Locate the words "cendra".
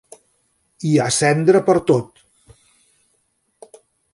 1.17-1.61